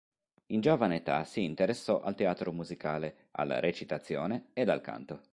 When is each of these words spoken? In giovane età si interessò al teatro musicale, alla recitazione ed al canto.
In 0.47 0.61
giovane 0.61 0.95
età 0.95 1.23
si 1.25 1.43
interessò 1.43 2.01
al 2.01 2.15
teatro 2.15 2.51
musicale, 2.51 3.27
alla 3.33 3.59
recitazione 3.59 4.47
ed 4.53 4.67
al 4.69 4.81
canto. 4.81 5.21